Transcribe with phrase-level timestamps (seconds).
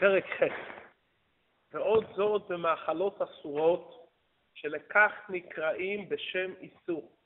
[0.00, 0.42] פרק ח'
[1.72, 4.08] ועוד זאת במאכלות אסורות,
[4.54, 7.16] שלכך נקראים בשם איסור.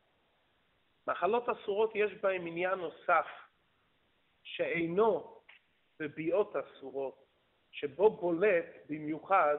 [1.07, 3.27] מאכלות אסורות יש בהם עניין נוסף,
[4.43, 5.41] שאינו
[6.01, 7.25] בביאות אסורות,
[7.73, 9.57] שבו בולט במיוחד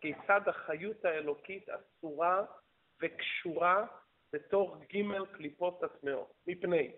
[0.00, 2.44] כיצד החיות האלוקית אסורה
[3.02, 3.86] וקשורה
[4.32, 6.92] בתוך ג' קליפות הטמעות, מפני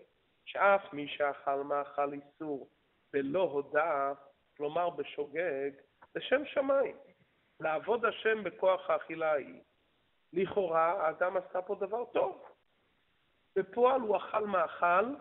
[0.45, 2.69] שאף מי שאכל מאכל איסור
[3.13, 4.13] בלא הודעה,
[4.59, 5.71] כלומר בשוגג,
[6.13, 6.97] זה שם שמיים.
[7.59, 9.61] לעבוד השם בכוח האכילה ההיא.
[10.33, 12.45] לכאורה האדם עשה פה דבר טוב.
[13.55, 15.15] בפועל הוא אכל מאכל,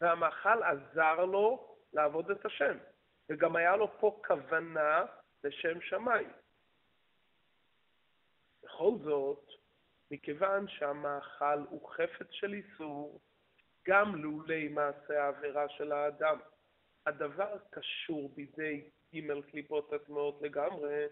[0.00, 2.78] והמאכל עזר לו לעבוד את השם.
[3.28, 5.04] וגם היה לו פה כוונה
[5.44, 6.32] לשם שמיים.
[8.62, 9.48] בכל זאת,
[10.10, 13.20] מכיוון שהמאכל הוא חפץ של איסור,
[13.86, 16.38] גם לולי מעשה העבירה של האדם,
[17.06, 21.06] הדבר קשור בידי ג' קליפות הטמעות לגמרי,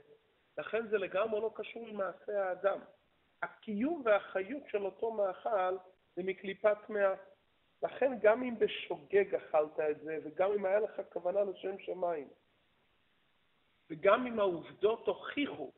[0.58, 2.78] לכן זה לגמרי לא קשור למעשה האדם.
[3.42, 5.76] הקיום והחיות של אותו מאכל
[6.16, 7.14] זה מקליפה טמאה.
[7.82, 12.28] לכן גם אם בשוגג אכלת את זה, וגם אם היה לך כוונה לשם שמיים,
[13.90, 15.72] וגם אם העובדות הוכיחו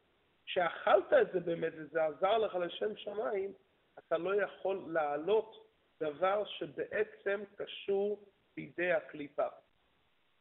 [0.47, 3.53] שאכלת את זה באמת וזה עזר לך לשם שמיים,
[3.99, 5.69] אתה לא יכול להעלות
[6.01, 8.25] דבר שבעצם קשור
[8.57, 9.49] בידי הקליפה.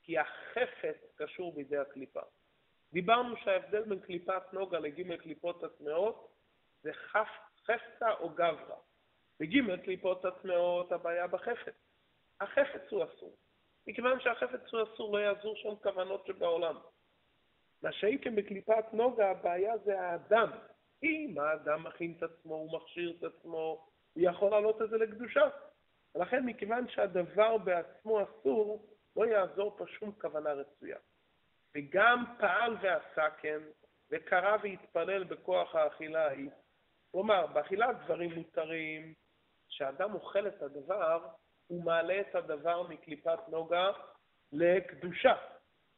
[0.03, 2.21] כי החפץ קשור בידי הקליפה.
[2.93, 6.31] דיברנו שההבדל בין קליפת נוגה לג' קליפות הטמעות
[6.83, 8.75] זה חפצה או גברא.
[9.39, 11.73] בג' קליפות הטמעות הבעיה בחפץ.
[12.41, 13.35] החפץ הוא אסור.
[13.87, 16.75] מכיוון שהחפץ הוא אסור לא יעזור שם כוונות שבעולם.
[17.81, 20.51] מה שהייתם בקליפת נוגה הבעיה זה האדם.
[21.03, 25.49] אם האדם מכין את עצמו, הוא מכשיר את עצמו, הוא יכול להעלות את זה לקדושה.
[26.15, 30.97] ולכן מכיוון שהדבר בעצמו אסור, לא יעזור פה שום כוונה רצויה.
[31.75, 33.59] וגם פעל ועשה כן,
[34.11, 36.49] וקרא והתפלל בכוח האכילה ההיא.
[37.11, 39.13] כלומר, באכילת דברים מותרים,
[39.69, 41.27] כשאדם אוכל את הדבר,
[41.67, 43.91] הוא מעלה את הדבר מקליפת נוגה
[44.51, 45.35] לקדושה.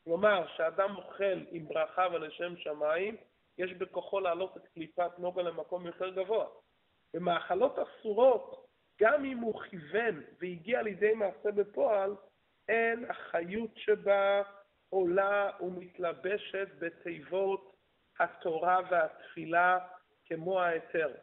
[0.04, 3.18] כלומר, כשאדם אוכל עם ברכה ולשם שמיים,
[3.58, 6.48] יש בכוחו להעלות את קליפת נוגה למקום יותר גבוה.
[7.14, 8.68] במאכלות אסורות,
[9.02, 12.16] גם אם הוא כיוון והגיע לידי מעשה בפועל,
[12.70, 14.42] אין החיות שבה
[14.90, 17.76] עולה ומתלבשת בתיבות
[18.20, 19.80] התורה והתפילה
[20.26, 21.14] כמו ההיתר.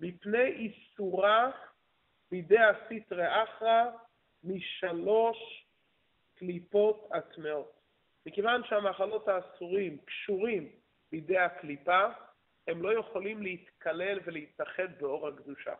[0.00, 1.50] מפני איסורה
[2.30, 3.84] בידי הסטרא אחרא
[4.44, 5.66] משלוש
[6.34, 7.72] קליפות הטמעות.
[8.26, 10.68] מכיוון שהמאכלות האסורים קשורים
[11.12, 12.06] בידי הקליפה,
[12.68, 15.74] הם לא יכולים להתקלל ולהתאחד באור הקדושה.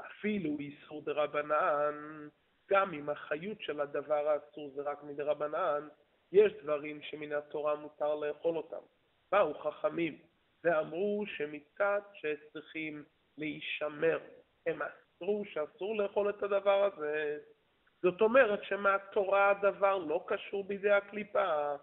[0.00, 2.28] אפילו איסור דרבנן,
[2.70, 5.88] גם אם החיות של הדבר האסור זה רק מדרבנן,
[6.32, 8.82] יש דברים שמן התורה מותר לאכול אותם.
[9.32, 10.18] באו חכמים
[10.64, 13.04] ואמרו שמצד שצריכים
[13.38, 14.18] להישמר,
[14.66, 17.38] הם אסרו שאסור לאכול את הדבר הזה.
[18.02, 21.74] זאת אומרת שמהתורה הדבר לא קשור בידי הקליפה,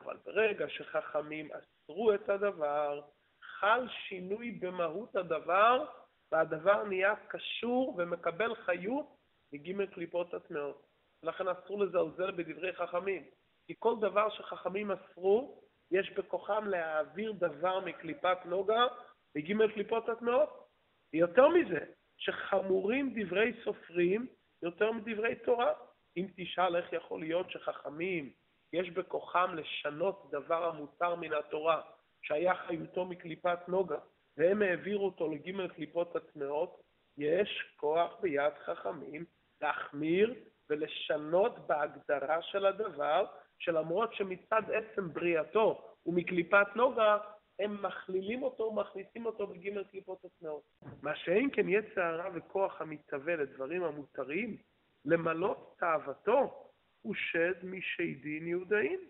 [0.00, 3.00] אבל ברגע שחכמים אסרו את הדבר,
[3.42, 5.84] חל שינוי במהות הדבר,
[6.32, 9.21] והדבר נהיה קשור ומקבל חיות
[9.52, 10.86] מג' קליפות הטמעות.
[11.22, 13.24] ולכן אסור לזלזל בדברי חכמים.
[13.66, 18.86] כי כל דבר שחכמים אסרו, יש בכוחם להעביר דבר מקליפת נוגה
[19.34, 20.68] לג' קליפות הטמעות.
[21.12, 21.78] ויותר מזה,
[22.18, 24.26] שחמורים דברי סופרים
[24.62, 25.72] יותר מדברי תורה.
[26.16, 28.32] אם תשאל איך יכול להיות שחכמים,
[28.72, 31.82] יש בכוחם לשנות דבר המותר מן התורה,
[32.22, 33.98] שהיה חיותו מקליפת נוגה,
[34.36, 36.80] והם העבירו אותו לג' קליפות הטמעות,
[37.18, 39.24] יש כוח ביד חכמים
[39.62, 40.34] להחמיר
[40.70, 43.26] ולשנות בהגדרה של הדבר,
[43.58, 47.18] שלמרות שמצד עצם בריאתו הוא מקליפת נוגה,
[47.58, 50.62] הם מכלילים אותו ומכניסים אותו בג' קליפות הטמעות.
[51.02, 54.56] מה שאין כן יצא הרע וכוח המתהווה לדברים המותרים,
[55.04, 56.68] למלות תאוותו,
[57.02, 59.00] הוא שד משדין יהודאים.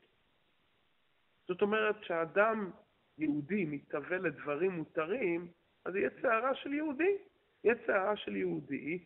[1.49, 2.71] זאת אומרת שהאדם
[3.19, 5.49] יהודי מתהווה לדברים מותרים,
[5.85, 7.17] אז יצא הרע של יהודי.
[7.65, 9.05] יצא הרע של יהודי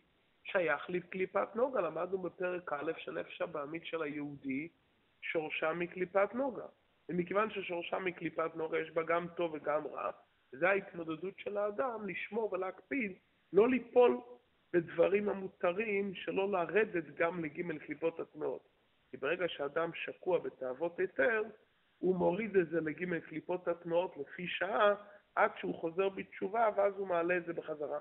[0.51, 1.81] שייך לקליפת נוגה.
[1.81, 4.67] למדנו בפרק א' של נפש הבעמית של היהודי,
[5.21, 6.65] שורשה מקליפת נוגה.
[7.09, 10.11] ומכיוון ששורשה מקליפת נוגה יש בה גם טוב וגם רע,
[10.51, 13.13] זה ההתמודדות של האדם לשמור ולהקפיד,
[13.53, 14.17] לא ליפול
[14.73, 18.67] בדברים המותרים, שלא לרדת גם לג' קליפות הטמעות.
[19.11, 21.43] כי ברגע שאדם שקוע בתאוות היתר,
[21.99, 24.95] הוא מוריד את זה לג' קליפות הטמעות לפי שעה,
[25.35, 27.99] עד שהוא חוזר בתשובה, ואז הוא מעלה את זה בחזרה.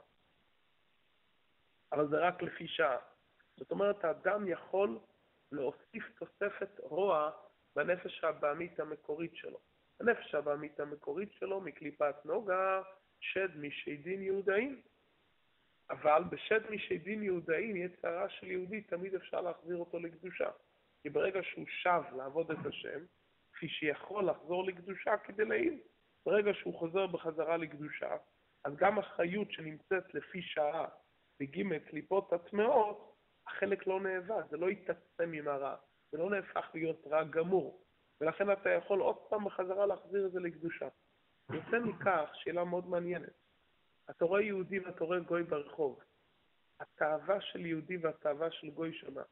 [1.93, 2.97] אבל זה רק לפי שעה.
[3.56, 4.99] זאת אומרת, האדם יכול
[5.53, 7.31] להוסיף תוספת רוע
[7.77, 9.59] בנפש הבעמית המקורית שלו.
[10.00, 12.83] הנפש הבעמית המקורית שלו מקליפת נוגה,
[13.21, 14.81] שד משדים יהודאים.
[15.91, 20.50] אבל בשד משדים יהודאים, יצרה של יהודי, תמיד אפשר להחזיר אותו לקדושה.
[21.03, 23.00] כי ברגע שהוא שב לעבוד את השם,
[23.53, 25.79] כפי שיכול לחזור לקדושה כדי להעיד,
[26.27, 28.17] ברגע שהוא חוזר בחזרה לקדושה,
[28.65, 30.88] אז גם החיות שנמצאת לפי שעה
[31.41, 33.17] בג' קליפות הטמעות,
[33.47, 35.77] החלק לא נאבד, זה לא יתעצם עם הרע,
[36.12, 37.83] זה לא נהפך להיות רע גמור,
[38.21, 40.88] ולכן אתה יכול עוד פעם בחזרה להחזיר את זה לקדושה.
[41.53, 43.33] יוצא מכך שאלה מאוד מעניינת.
[44.11, 46.00] אתה רואה יהודי ואתה רואה גוי ברחוב.
[46.81, 49.23] התאווה של יהודי והתאווה של גוי שונה.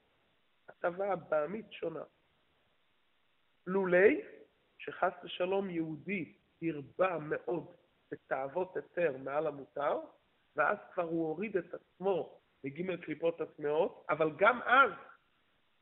[0.68, 2.02] התאווה הבעמית שונה.
[3.66, 4.22] לולי,
[4.78, 7.66] שחס ושלום יהודי הרבה מאוד
[8.10, 10.00] בתאוות היתר מעל המותר,
[10.56, 14.90] ואז כבר הוא הוריד את עצמו בג' קליפות הטמעות, אבל גם אז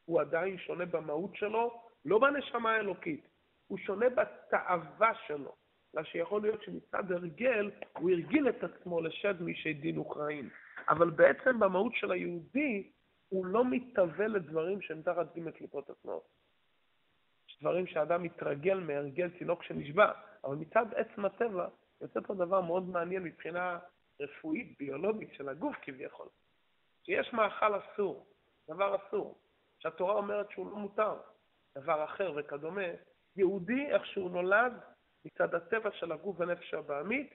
[0.04, 3.28] הוא עדיין שונה במהות שלו, לא בנשמה האלוקית,
[3.66, 5.54] הוא שונה בתאווה שלו.
[5.94, 10.48] אלא שיכול להיות שמצד הרגל הוא הרגיל את עצמו לשד משי דין אוקראין.
[10.88, 12.90] אבל בעצם במהות של היהודי
[13.28, 16.28] הוא לא מתהווה לדברים שהם תחת ג' קליפות הטמעות.
[17.48, 20.12] יש דברים שאדם מתרגל מהרגל תינוק שנשבע,
[20.44, 21.68] אבל מצד עצם הטבע
[22.00, 23.78] יוצא פה דבר מאוד מעניין מבחינה
[24.22, 26.28] רפואית, ביולוגית של הגוף כביכול.
[27.02, 28.26] שיש מאכל אסור,
[28.68, 29.38] דבר אסור,
[29.78, 31.16] שהתורה אומרת שהוא לא מותר,
[31.78, 32.86] דבר אחר וכדומה,
[33.36, 34.72] יהודי, איך שהוא נולד,
[35.24, 37.34] מצד הטבע של הגוף ונפש הבעמית,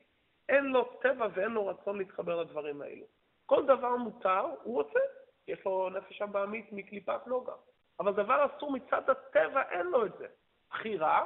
[0.50, 3.06] אין לו טבע ואין לו רצון להתחבר לדברים האלו.
[3.46, 5.00] כל דבר מותר, הוא רוצה,
[5.48, 7.54] יש לו נפש הבעמית מקליפת נוגה.
[8.00, 10.28] אבל דבר אסור מצד הטבע, אין לו את זה.
[10.70, 11.26] בחירה,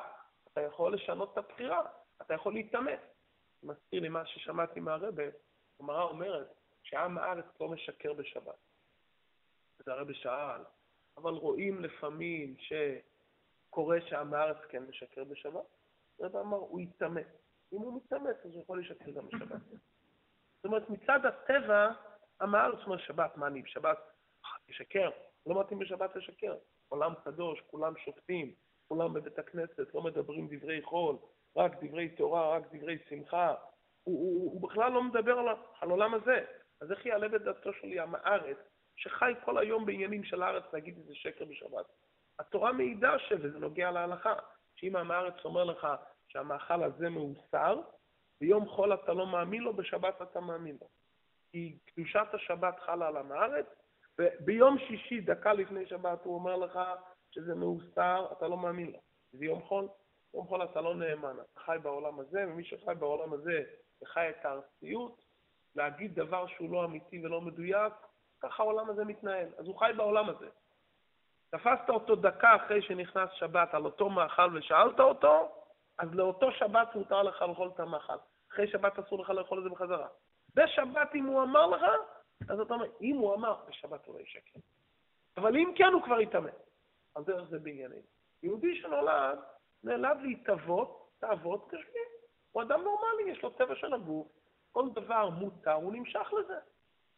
[0.52, 1.82] אתה יכול לשנות את הבחירה,
[2.22, 3.00] אתה יכול להתאמץ.
[3.64, 5.24] מזכיר לי מה ששמעתי מהרבה,
[5.82, 8.56] הגמרא אומרת שעם הארץ לא משקר בשבת.
[9.86, 10.62] זה הרבי שאל,
[11.18, 15.66] אבל רואים לפעמים שקורה שעם הארץ כן משקר בשבת.
[16.20, 17.28] הרבי אמר, הוא יתאמץ.
[17.74, 19.62] אם הוא מתאמץ, אז הוא יכול לשקר גם בשבת.
[20.56, 21.92] זאת אומרת, מצד הטבע,
[22.42, 23.98] עם הארץ אומר שבת, מה אני בשבת?
[24.68, 25.10] תשקר.
[25.46, 26.58] לא מתאים בשבת לשקר.
[26.90, 28.54] עולם קדוש, כולם שופטים,
[28.88, 31.18] כולם בבית הכנסת, לא מדברים דברי חול,
[31.56, 33.56] רק דברי תורה, רק דברי שמחה.
[34.04, 36.46] הוא, הוא, הוא בכלל לא מדבר על, על העולם הזה.
[36.82, 38.58] אז איך יעלה בדעתו של ים הארץ,
[38.96, 41.86] שחי כל היום בעניינים של הארץ, להגיד איזה שקר בשבת?
[42.40, 44.36] התורה מעידה שזה נוגע להלכה,
[44.76, 45.88] שאם עם הארץ אומר לך
[46.28, 47.82] שהמאכל הזה מאוסר,
[48.42, 50.88] ביום חול אתה לא מאמין לו, בשבת אתה מאמין לו.
[51.52, 53.66] כי קדושת השבת חלה על עם הארץ,
[54.20, 56.80] וביום שישי, דקה לפני שבת, הוא אומר לך
[57.32, 59.00] שזה מאוסר, אתה לא מאמין לו.
[59.32, 59.88] זה יום חול,
[60.34, 63.64] יום חול אתה לא נאמן, אתה חי בעולם הזה, ומי שחי בעולם הזה
[64.04, 65.24] וחי את הארציות,
[65.76, 67.94] להגיד דבר שהוא לא אמיתי ולא מדויק,
[68.42, 69.48] ככה העולם הזה מתנהל.
[69.58, 70.50] אז הוא חי בעולם הזה.
[71.50, 75.52] תפסת אותו דקה אחרי שנכנס שבת על אותו מאכל ושאלת אותו,
[75.98, 78.14] אז לאותו שבת מותר לך לאכול את המאכל.
[78.52, 80.08] אחרי שבת אסור לך לאכול את זה בחזרה.
[80.56, 81.82] בשבת אם הוא אמר לך,
[82.50, 84.60] אז אתה אומר, אם הוא אמר, בשבת הוא לא ישקר.
[85.38, 86.50] אבל אם כן, הוא כבר יתאמן.
[87.16, 88.02] על דרך זה בעניינים.
[88.44, 89.40] יהודי שנולד,
[89.84, 92.21] נאלד להתאבות, תאוות גשמיים.
[92.52, 94.28] הוא אדם נורמלי, יש לו טבע של הגוף,
[94.72, 96.60] כל דבר מותר, הוא נמשך לזה.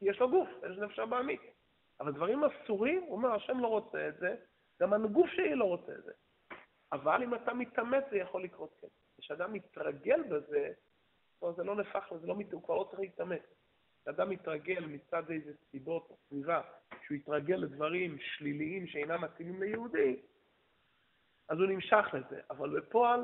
[0.02, 1.42] יש לו גוף, יש נפש הבעמית.
[2.00, 4.36] אבל דברים אסורים, הוא אומר, השם לא רוצה את זה,
[4.82, 6.12] גם הגוף שלי לא רוצה את זה.
[6.92, 8.88] אבל אם אתה מתאמץ זה יכול לקרות כן.
[9.18, 10.72] כשאדם מתרגל בזה,
[11.56, 13.42] זה לא נהפך לזה, לא, הוא כבר לא צריך להתאמץ.
[14.02, 16.62] כשאדם מתרגל מצד איזה סיבות או סביבה,
[17.06, 20.22] שהוא יתרגל לדברים שליליים שאינם מתאימים ליהודי,
[21.50, 22.42] אז הוא נמשך לזה.
[22.50, 23.22] אבל בפועל,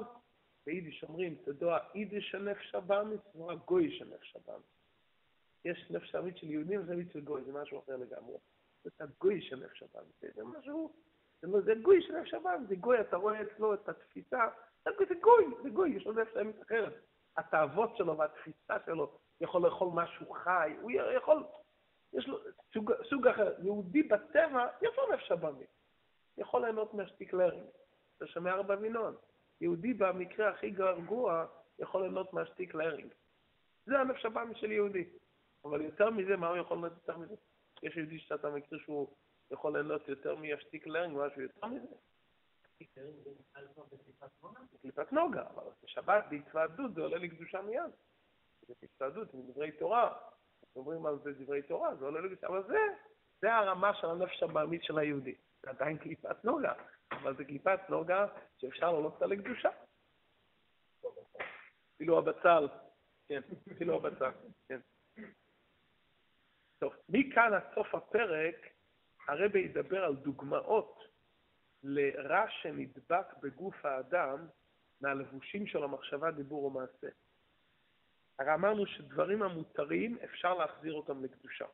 [0.70, 4.66] ביידיש אומרים, תדוע יידיש הנפש הבאמית, תדוע גוי הנפש הבאמית.
[5.66, 8.38] יש נפש הבאמית של יהודים ונפש של גוי, זה משהו אחר לגמרי.
[8.84, 10.94] זה הגוי של נפש הבאמית, זה משהו,
[11.42, 14.48] זה, זה גוי של נפש הבאמית, זה גוי, אתה רואה אצלו את התפיסה,
[14.86, 16.94] זה גוי, זה גוי, יש לו נפש הבאמית אחרת.
[17.38, 21.44] התאוות שלו והתפיסה שלו, יכול לאכול משהו חי, הוא יכול,
[22.14, 22.40] יש לו
[22.74, 23.54] סוג, סוג אחר.
[23.64, 25.70] יהודי בטבע, לו נפש הבאמית.
[26.38, 27.64] יכול ליהנות מהשטיקלרים.
[28.18, 29.16] אתה שומע רב אבינון.
[29.62, 31.46] יהודי במקרה הכי גרוע
[31.80, 33.14] יכול ליהנות מהשטיק להרינג.
[33.86, 35.04] זה הנפש הבאמי של יהודי.
[35.66, 37.36] אבל יותר מזה, מה הוא יכול ליהנות יותר מזה?
[37.84, 39.08] יש יהודי שאתה מכיר שהוא
[39.52, 41.96] יכול ליהנות יותר מהשטיק להרינג, משהו יותר מזה?
[44.74, 47.92] בקליפת נוגה, אבל בשבת בהתוועדות זה עולה לקדושה מיד.
[48.68, 50.18] זה בהתוועדות, עם דברי תורה.
[50.76, 52.78] אומרים על זה דברי תורה, זה עולה לקדושה, אבל זה,
[53.42, 55.36] זה הרמה של הנפש הבאמית של היהודי.
[55.62, 56.74] זה עדיין קליפת נוגה.
[57.12, 59.70] אבל זה קליפת נוגה שאפשר לעלות אותה לקדושה.
[61.96, 62.68] אפילו הבצל,
[63.28, 63.42] כן,
[63.76, 64.32] אפילו הבצל,
[64.68, 64.80] כן.
[66.80, 68.56] טוב, מכאן עד סוף הפרק,
[69.28, 71.00] הרבי ידבר על דוגמאות
[71.84, 74.48] לרע שנדבק בגוף האדם
[75.02, 77.08] מהלבושים של המחשבה, דיבור או מעשה.
[78.40, 81.66] הרי אמרנו שדברים המותרים, אפשר להחזיר אותם לקדושה.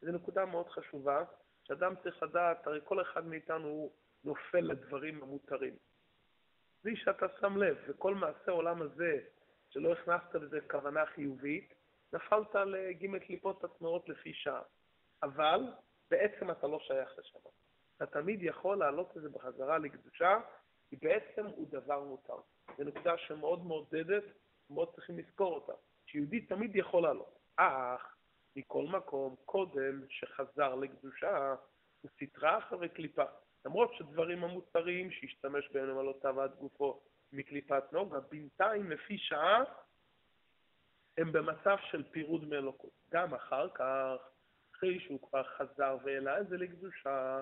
[0.00, 1.24] זו נקודה מאוד חשובה,
[1.70, 3.90] שאדם צריך לדעת, הרי כל אחד מאיתנו
[4.24, 5.76] נופל לדברים המותרים.
[6.84, 9.18] בלי שאתה שם לב, וכל מעשה העולם הזה,
[9.68, 11.74] שלא הכנסת לזה כוונה חיובית,
[12.12, 14.62] נפלת לג' קליפות הטמעות לפי שעה.
[15.22, 15.60] אבל
[16.10, 17.38] בעצם אתה לא שייך לשם.
[17.96, 20.40] אתה תמיד יכול להעלות את זה בחזרה לקדושה,
[20.88, 22.38] כי בעצם הוא דבר מותר.
[22.78, 24.24] זו נקודה שמאוד מעודדת,
[24.70, 25.72] מאוד צריכים לזכור אותה.
[26.06, 27.38] שיהודי תמיד יכול לעלות.
[27.56, 28.16] אך,
[28.56, 31.54] מכל מקום, קודם שחזר לקדושה,
[32.00, 33.24] הוא סטרה אחרי קליפה.
[33.64, 37.02] למרות שדברים המותרים שהשתמש בהם למלאותיו ועד גופו
[37.32, 39.64] מקליפת נוגה, בינתיים לפי שעה
[41.18, 42.90] הם במצב של פירוד מאלוקות.
[43.12, 44.16] גם אחר כך,
[44.74, 47.40] אחרי שהוא כבר חזר והעלה את זה לקדושה,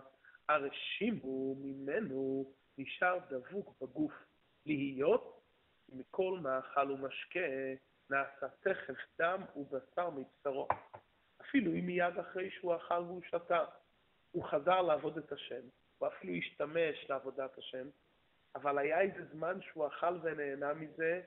[0.48, 4.12] הרשימו ממנו נשאר דבוק בגוף.
[4.66, 5.40] להיות
[5.88, 7.40] מכל מאכל ומשקה
[8.10, 10.68] נעשה תכף דם ובשר מבשרו.
[11.40, 13.64] אפילו אם מיד אחרי שהוא אכל והוא שתה,
[14.30, 15.60] הוא חזר לעבוד את השם,
[15.98, 17.88] הוא אפילו השתמש לעבודת השם,
[18.54, 21.20] אבל היה איזה זמן שהוא אכל ונהנה מזה,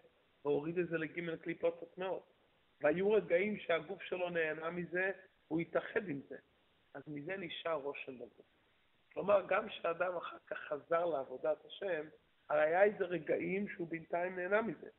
[0.45, 2.33] והוריד את זה לג' קליפות הטמעות.
[2.81, 5.11] והיו רגעים שהגוף שלו נהנה מזה,
[5.47, 6.37] הוא התאחד עם זה.
[6.93, 8.45] אז מזה נשאר רושם בגוף.
[9.13, 12.05] כלומר, גם כשאדם אחר כך חזר לעבודת השם,
[12.49, 14.89] הרי היה איזה רגעים שהוא בינתיים נהנה מזה.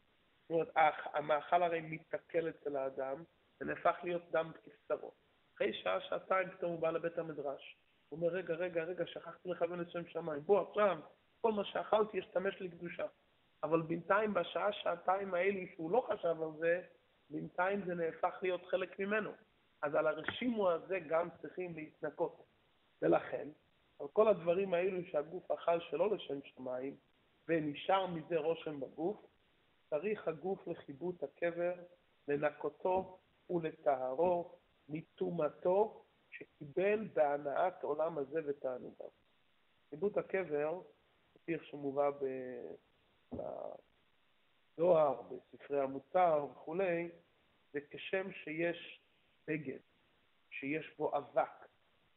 [0.52, 3.23] זאת אומרת, המאכל הרי מתקל אצל האדם,
[3.61, 5.12] ונהפך להיות דם כבשרו.
[5.56, 7.76] אחרי שעה, שעתיים, פתאום הוא בא לבית המדרש.
[8.09, 10.40] הוא אומר, רגע, רגע, רגע, שכחתי לכוון לשם שמיים.
[10.40, 10.99] בוא עכשיו,
[11.40, 13.06] כל מה שאכלתי ישתמש לקדושה.
[13.62, 16.82] אבל בינתיים, בשעה, שעתיים האלה, שהוא לא חשב על זה,
[17.30, 19.30] בינתיים זה נהפך להיות חלק ממנו.
[19.82, 22.44] אז על הרשימו הזה גם צריכים להתנקות.
[23.02, 23.49] ולכן,
[24.00, 26.97] על כל הדברים האלו שהגוף אכל שלא לשם שמיים,
[27.49, 29.32] ונשאר מזה רושם בגוף,
[29.93, 31.75] צריך הגוף לכיבוד הקבר,
[32.29, 33.19] לנקותו
[33.51, 34.59] ולטהרו
[34.89, 39.09] מטומאתו שקיבל בהנאת עולם הזה ותענוגיו.
[39.91, 40.81] כיבוד הקבר,
[41.35, 42.11] כפי שמובא
[44.77, 47.11] בזוהר, בספרי המוצר וכולי,
[47.73, 49.01] זה כשם שיש
[49.47, 49.79] בגד,
[50.51, 51.69] שיש בו אבק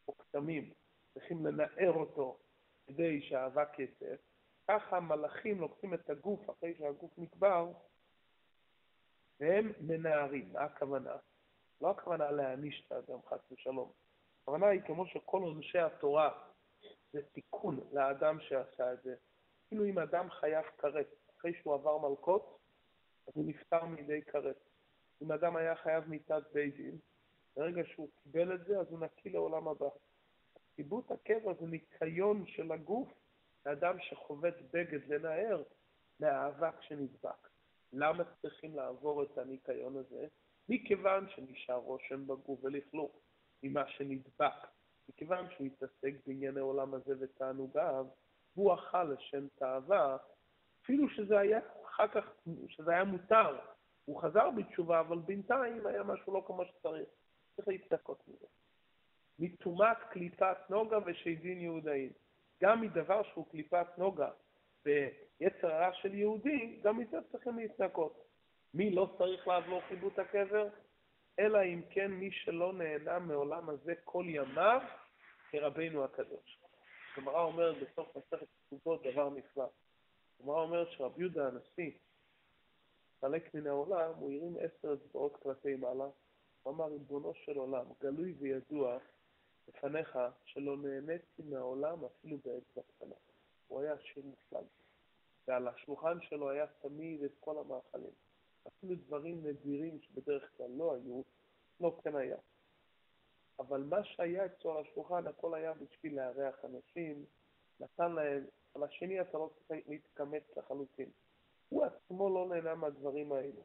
[0.08, 0.72] או כתמים,
[1.14, 2.38] צריכים לנער אותו
[2.86, 4.14] כדי שהאבק יצא,
[4.68, 7.72] ככה המלאכים לוקחים את הגוף אחרי שהגוף נקבר,
[9.40, 10.52] והם מנערים.
[10.52, 11.16] מה הכוונה?
[11.80, 13.92] לא הכוונה להעניש את האדם, חס ושלום.
[14.42, 16.30] הכוונה היא כמו שכל אנשי התורה
[17.12, 19.14] זה תיקון לאדם שעשה את זה.
[19.68, 21.06] כאילו אם אדם חייב כרת,
[21.36, 22.58] אחרי שהוא עבר מלקות,
[23.26, 24.56] אז הוא נפטר מידי כרת.
[25.22, 26.98] אם אדם היה חייב מיתת בית דין,
[27.56, 29.88] ברגע שהוא קיבל את זה, אז הוא נקי לעולם הבא.
[30.76, 33.08] קיבוץ הקבע זה ניקיון של הגוף
[33.66, 35.62] לאדם שחובט בגד לנער
[36.20, 37.48] מהאבק שנדבק.
[37.92, 40.26] למה צריכים לעבור את הניקיון הזה?
[40.68, 43.20] מכיוון שנשאר רושם בגוף ולכלוך
[43.62, 44.66] ממה שנדבק.
[45.08, 48.06] מכיוון שהוא התעסק בענייני עולם הזה ותענוגיו,
[48.54, 50.16] הוא אכל לשם תאווה,
[50.82, 52.24] אפילו שזה היה אחר כך,
[52.68, 53.58] שזה היה מותר.
[54.04, 57.08] הוא חזר בתשובה, אבל בינתיים היה משהו לא כמו שצריך.
[57.56, 58.46] צריך להתנקות מזה.
[59.38, 62.12] מטומאת קליפת נוגה ושדין יהודאים.
[62.62, 64.30] גם מדבר שהוא קליפת נוגה
[64.84, 68.26] ויצר הרע של יהודי, גם מזה צריכים להתנקות.
[68.74, 70.68] מי לא צריך לעבור חיבוט הקבר?
[71.38, 74.80] אלא אם כן מי שלא נהנה מעולם הזה כל ימיו
[75.50, 76.58] כרבנו הקדוש.
[77.16, 79.66] הגמרא אומרת בסוף מסכת כתובות דבר נפלא.
[80.40, 81.90] הגמרא אומרת שרבי יהודה הנשיא
[83.20, 86.04] חלק מן העולם, הוא הרים עשר אצבעות כלפי מעלה,
[86.62, 88.98] הוא אמר, ריבונו של עולם, גלוי וידוע
[89.68, 93.14] לפניך שלא נהניתי מהעולם אפילו באצבע קטנה.
[93.68, 94.66] הוא היה עשיר מופלג,
[95.48, 98.12] ועל השולחן שלו היה תמיד את כל המאכלים.
[98.68, 101.22] אפילו דברים נדירים שבדרך כלל לא היו,
[101.80, 102.36] לא כן היה.
[103.58, 107.24] אבל מה שהיה אצלו על השולחן, הכל היה בשביל לארח אנשים,
[107.80, 108.44] נתן להם,
[108.74, 111.10] על השני אתה לא צריך להתקמץ לחלוטין.
[111.68, 113.62] הוא עצמו לא נהנה מהדברים האלו.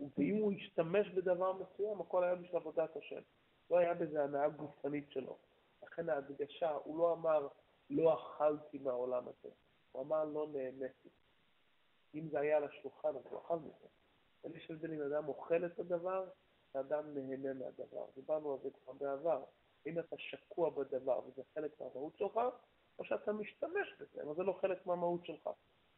[0.00, 3.20] ואם הוא השתמש בדבר מסוים, הכל היה בשביל עבודת השם.
[3.70, 5.36] לא היה בזה הנאה גופנית שלו.
[5.82, 7.48] לכן ההדגשה, הוא לא אמר,
[7.90, 9.54] לא אכלתי מהעולם הזה.
[9.92, 11.08] הוא אמר, לא נהניתי.
[12.14, 13.88] אם זה היה על השולחן, אז הוא אכל מזה.
[14.44, 16.24] אבל יש הבדל אם אדם אוכל את הדבר,
[16.74, 18.04] ואדם נהנה מהדבר.
[18.14, 19.44] דיברנו על זה כבר בעבר.
[19.86, 22.40] אם אתה שקוע בדבר וזה חלק מהמהות שלך,
[22.98, 25.50] או שאתה משתמש בזה, אבל זה לא חלק מהמהות שלך.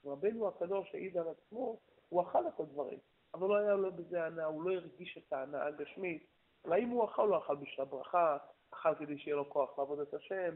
[0.05, 1.77] רבנו הקדוש העיד על עצמו,
[2.09, 2.99] הוא אכל את הדברים,
[3.35, 6.27] אבל לא היה לו בזה הנאה, הוא לא הרגיש את ההנאה הגשמית.
[6.65, 8.37] אולי אם הוא אכל, הוא אכל בשביל הברכה,
[8.71, 10.55] אכל כדי שיהיה לו כוח לעבוד את השם,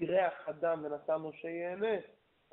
[0.00, 1.96] אירח אדם ונתן לו שיהנה,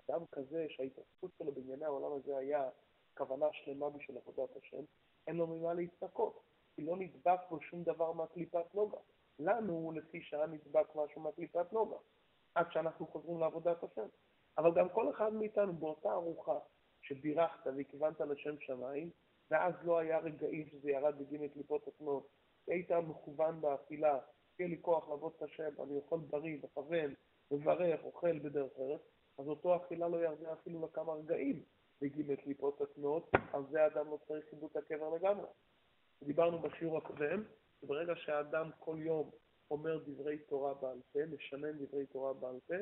[0.09, 2.69] אדם כזה שההתעסקות שלו בענייני העולם הזה היה
[3.17, 4.83] כוונה שלמה בשביל עבודת השם,
[5.27, 6.43] אין לו ממה להתנקות,
[6.75, 8.97] כי לא נדבק בו שום דבר מהקליפת נוגה.
[9.39, 11.97] לנו, לפי שעה נדבק משהו מהקליפת נוגה,
[12.55, 14.07] עד שאנחנו חוזרים לעבודת השם.
[14.57, 16.59] אבל גם כל אחד מאיתנו באותה ארוחה
[17.01, 19.09] שבירכת והכוונת לשם שמיים,
[19.51, 22.23] ואז לא היה רגעים שזה ירד בגין קליפות עצמו,
[22.67, 24.19] היית מכוון באכילה,
[24.57, 27.13] שיהיה לי כוח לעבוד את השם, אני אוכל בריא, מכוון,
[27.51, 29.01] מברך, אוכל בדרך ארץ,
[29.37, 31.63] אז אותו אכילה לא ירדה אפילו לכמה רגעים
[32.01, 35.47] בגין קליפות עצמות, על זה האדם לא צריך חיבוט הקבר לגמרי.
[36.23, 37.43] דיברנו בשיעור הקודם,
[37.81, 39.29] שברגע שהאדם כל יום
[39.71, 42.75] אומר דברי תורה בעל פה, משנן דברי תורה בעל פה,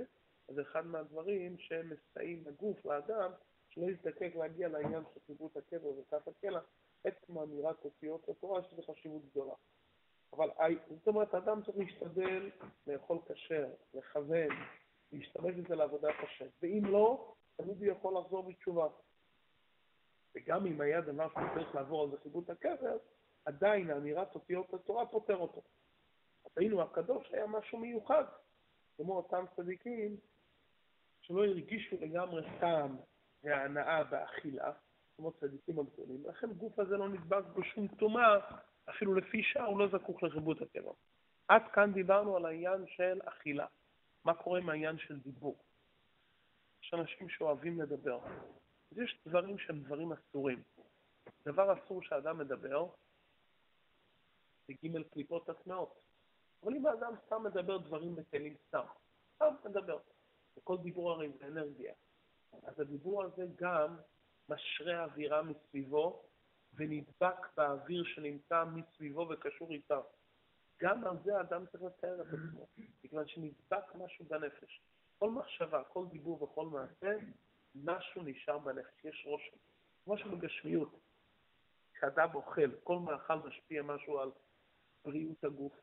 [0.49, 3.31] אז אחד מהדברים שהם מסייעים לגוף, לאדם,
[3.69, 6.59] שלא יזדקק להגיע לעניין של חיבוט הקבר וכף הקלע,
[7.03, 9.53] עצם אמירת אותיות התורה, שזה חשיבות גדולה.
[10.33, 10.49] אבל
[10.89, 12.49] זאת אומרת, האדם צריך להשתדל
[12.87, 14.49] לאכול כשר, לכוון,
[15.11, 16.45] להשתמש בזה לעבודת השם.
[16.61, 18.87] ואם לא, תמיד הוא יכול לחזור בתשובה.
[20.35, 22.97] וגם אם היה דבר שצריך לעבור על זה חיבוט הקבר,
[23.45, 25.61] עדיין אמירת אותיות התורה פותר אותו.
[26.45, 28.23] רבינו הקדוש היה משהו מיוחד,
[28.97, 30.17] כמו אותם צדיקים
[31.21, 32.97] שלא הרגישו לגמרי טעם
[33.43, 34.71] והנאה באכילה,
[35.17, 38.39] כמו צדיקים הגדולים, לכן גוף הזה לא נדבק בשום טומאה,
[38.89, 40.91] אפילו לפי שעה הוא לא זקוק לחיבוט הטבע.
[41.47, 43.65] עד כאן דיברנו על העניין של אכילה.
[44.25, 45.57] מה קורה עם העניין של דיבור?
[46.83, 48.19] יש אנשים שאוהבים לדבר.
[48.91, 50.63] אז יש דברים שהם דברים אסורים.
[51.45, 52.87] דבר אסור שאדם מדבר,
[54.67, 56.01] זה ג' קליפות הטמעות.
[56.63, 58.85] אבל אם האדם סתם מדבר דברים בטלים סתם,
[59.35, 59.99] סתם מדבר,
[60.57, 61.93] וכל דיבור הרי זה אנרגיה,
[62.63, 63.97] אז הדיבור הזה גם
[64.51, 66.23] משרה אווירה מסביבו
[66.73, 69.99] ונדבק באוויר שנמצא מסביבו וקשור איתה.
[70.81, 74.81] גם על זה האדם צריך לתאר את עצמו, מכיוון שנדבק משהו בנפש.
[75.19, 77.17] כל מחשבה, כל דיבור וכל מעשה,
[77.75, 79.57] משהו נשאר בנפש, יש רושם.
[80.03, 80.99] כמו שבגשמיות,
[81.93, 84.31] כשאדם אוכל, כל מאכל משפיע משהו על
[85.05, 85.73] בריאות הגוף,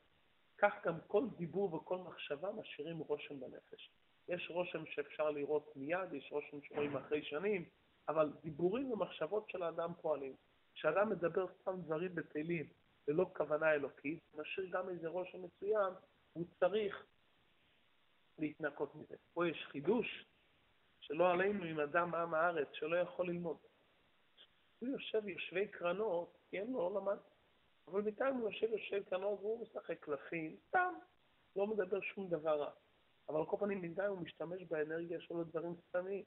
[0.58, 3.90] כך גם כל דיבור וכל מחשבה משאירים רושם בנפש.
[4.28, 7.64] יש רושם שאפשר לראות מיד, יש רושם שרואים אחרי שנים,
[8.08, 10.34] אבל דיבורים ומחשבות של האדם פועלים.
[10.74, 12.66] כשאדם מדבר סתם דברים בטלים,
[13.08, 15.92] ללא כוונה אלוקית, משאיר גם איזה רושם מסוים,
[16.32, 17.06] הוא צריך
[18.38, 19.16] להתנקות מזה.
[19.34, 20.26] פה יש חידוש
[21.00, 23.56] שלא עלינו עם אדם עם הארץ שלא יכול ללמוד.
[24.78, 27.12] הוא יושב יושבי קרנות, כי אין לו, לא.
[27.88, 30.94] אבל בינתיים הוא יושב יושב קרנות והוא משחק קלפים, סתם,
[31.56, 32.70] לא מדבר שום דבר רע.
[33.28, 36.24] אבל על כל פנים בינתיים הוא משתמש באנרגיה שלו לדברים סתמיים.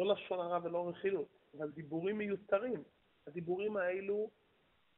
[0.00, 2.82] לא לשון הרע ולא רכילות, אבל דיבורים מיותרים.
[3.26, 4.30] הדיבורים האלו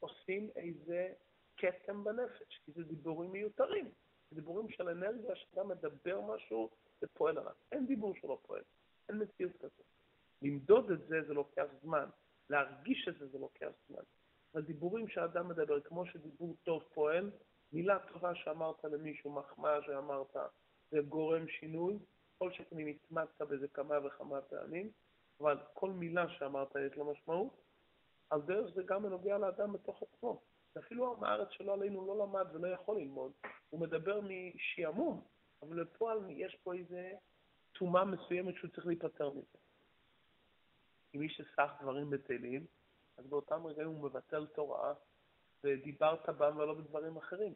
[0.00, 1.12] עושים איזה
[1.56, 3.90] כתם בנפש, כי זה דיבורים מיותרים.
[4.30, 6.70] זה דיבורים של אנרגיה שאתה מדבר משהו
[7.02, 7.52] ופועל עליו.
[7.72, 8.62] אין דיבור שלא פועל,
[9.08, 9.86] אין מציאות כזאת.
[10.42, 12.08] למדוד את זה זה לוקח זמן,
[12.50, 14.02] להרגיש את זה זה לוקח זמן.
[14.54, 17.30] הדיבורים שאדם מדבר, כמו שדיבור טוב פועל,
[17.72, 20.36] מילה טובה שאמרת למישהו, מחמאה שאמרת,
[20.90, 21.98] זה גורם שינוי,
[22.38, 24.90] כל שכן אם התמצת בזה כמה וכמה פעמים,
[25.40, 27.62] אבל כל מילה שאמרת יש לה משמעות,
[28.30, 30.40] על דרך זה גם מנוגע לאדם בתוך עצמו.
[30.78, 33.32] אפילו עם הארץ שלא עלינו לא למד ולא יכול ללמוד,
[33.70, 35.24] הוא מדבר משעמום,
[35.62, 37.12] אבל בפועל יש פה איזה
[37.72, 39.58] טומאה מסוימת שהוא צריך להיפטר מזה.
[41.14, 42.66] אם מי שסח דברים בטלים,
[43.16, 44.94] אז באותם רגעים הוא מבטל תורה,
[45.64, 47.54] ודיברת בם ולא בדברים אחרים.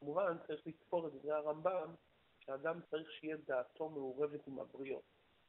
[0.00, 1.94] כמובן, צריך לתפור את זה הרמב"ם,
[2.40, 5.02] שאדם צריך שיהיה דעתו מעורבת עם הבריות.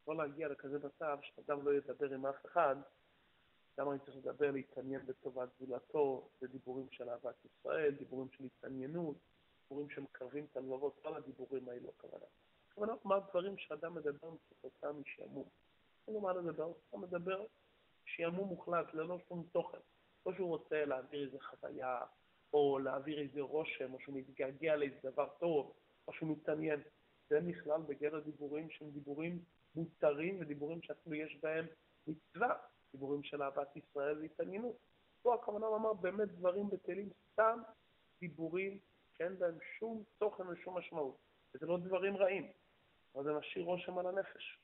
[0.07, 2.75] לא להגיע לכזה מצב שאדם לא ידבר עם אף אחד,
[3.77, 9.15] למה אני צריך לדבר, להתעניין בטובת זולתו, בדיבורים של אהבת ישראל, דיבורים של התעניינות,
[9.61, 12.25] דיבורים שמקרבים את הלבבות, כל הדיבורים האלו הכוונה.
[12.71, 15.49] הכוונה מה דברים שאדם מדבר כתוצאה משעמום.
[16.07, 17.45] אין לו מה לדבר, אתה מדבר
[18.05, 19.77] שעמום מוחלט, ללא שום תוכן.
[20.25, 21.99] או שהוא רוצה להעביר איזה חוויה,
[22.53, 25.73] או להעביר איזה רושם, או שהוא מתגעגע לאיזה דבר טוב,
[26.11, 26.79] או שהוא מתעניין.
[27.29, 29.39] זה נכלל בגדר דיבורים שהם דיבורים
[29.75, 31.65] מותרים ודיבורים שאפילו יש בהם
[32.07, 32.55] מצווה,
[32.91, 34.77] דיבורים של אהבת ישראל והתעניינות.
[35.21, 37.59] פה הכוונה לומר באמת דברים בטלים, סתם
[38.19, 38.79] דיבורים
[39.17, 41.17] שאין בהם שום תוכן ושום משמעות.
[41.55, 42.51] וזה לא דברים רעים,
[43.15, 44.59] אבל זה משאיר רושם על הנפש.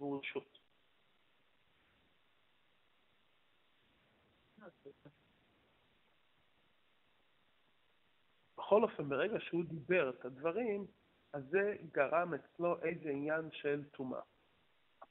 [0.00, 0.58] ורשות.
[8.58, 10.86] בכל אופן, ברגע שהוא דיבר את הדברים,
[11.32, 14.20] אז זה גרם אצלו איזה עניין של טומאה.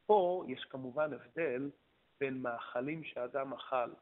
[0.05, 1.71] פה יש כמובן הבדל
[2.19, 3.93] בין מאכלים שאדם אכל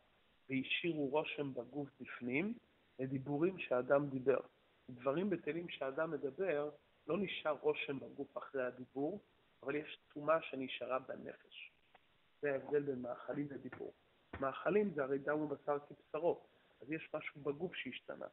[0.49, 2.57] והשאירו רושם בגוף בפנים,
[2.99, 4.39] לדיבורים שאדם דיבר.
[4.89, 6.69] דברים בטלים שאדם מדבר,
[7.07, 9.19] לא נשאר רושם בגוף אחרי הדיבור,
[9.63, 11.71] אבל יש טומאה שנשארה בנפש.
[12.41, 13.93] זה ההבדל בין מאכלים לדיבור.
[14.39, 16.45] מאכלים זה הרי דם ובשר כבשרו,
[16.81, 18.25] אז יש משהו בגוף שהשתנה.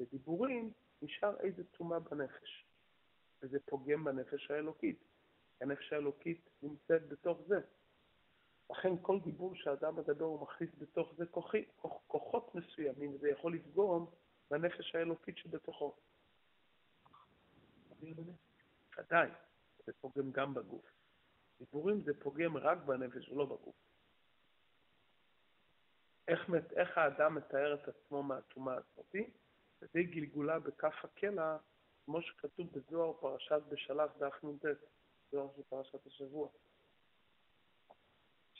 [0.00, 2.64] בדיבורים נשאר איזה טומאה בנפש,
[3.42, 4.98] וזה פוגם בנפש האלוקית.
[5.60, 7.60] הנפש האלוקית נמצאת בתוך זה.
[8.70, 13.54] לכן כל דיבור שאדם מדבר הוא מכניס בתוך זה כוחי, כוח, כוחות מסוימים, וזה יכול
[13.54, 14.10] לפגום
[14.50, 15.96] בנפש האלוקית שבתוכו.
[18.98, 19.28] ודאי,
[19.86, 20.84] זה פוגם גם בגוף.
[21.58, 23.74] דיבורים זה פוגם רק בנפש ולא בגוף.
[26.28, 29.14] איך, איך האדם מתאר את עצמו מהטומאה הזאת?
[29.80, 31.56] זה גלגולה בכף הקלע,
[32.04, 34.64] כמו שכתוב בזוהר פרשת בשלח דף נ"ט,
[35.30, 36.48] זוהר של פרשת השבוע.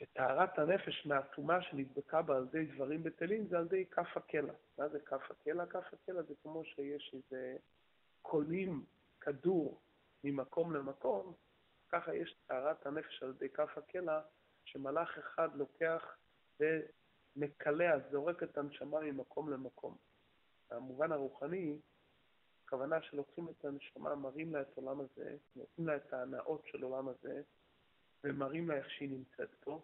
[0.00, 4.52] שטהרת הנפש מהטומאה שנדבקה בה על ידי דברים בטלים זה על ידי כף הקלע.
[4.78, 5.66] מה זה כף הקלע?
[5.66, 7.56] כף הקלע זה כמו שיש איזה
[8.22, 8.84] קולים,
[9.20, 9.80] כדור,
[10.24, 11.34] ממקום למקום,
[11.88, 14.20] ככה יש טהרת הנפש על ידי כף הקלע,
[14.64, 16.16] שמלאך אחד לוקח
[16.60, 19.96] ומקלע, זורק את הנשמה ממקום למקום.
[20.70, 21.78] במובן הרוחני,
[22.64, 27.08] הכוונה שלוקחים את הנשמה, מראים לה את עולם הזה, נותנים לה את ההנאות של עולם
[27.08, 27.42] הזה,
[28.24, 29.83] ומראים לה איך שהיא נמצאת פה,